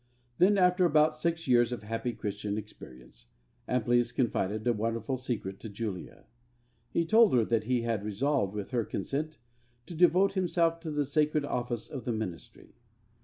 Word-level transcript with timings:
Then, 0.39 0.57
after 0.57 0.83
about 0.83 1.15
six 1.15 1.47
years 1.47 1.71
of 1.71 1.83
happy 1.83 2.11
Christian 2.11 2.57
experience, 2.57 3.27
Amplius 3.67 4.11
confided 4.11 4.65
a 4.65 4.73
wonderful 4.73 5.15
secret 5.15 5.59
to 5.59 5.69
Julia. 5.69 6.25
He 6.89 7.05
told 7.05 7.35
her 7.35 7.45
that 7.45 7.65
he 7.65 7.83
had 7.83 8.03
resolved, 8.03 8.55
with 8.55 8.71
her 8.71 8.83
consent, 8.83 9.37
to 9.85 9.93
devote 9.93 10.33
himself 10.33 10.79
to 10.79 10.89
the 10.89 11.05
sacred 11.05 11.45
office 11.45 11.87
of 11.87 12.05
the 12.05 12.13
ministry. 12.13 12.73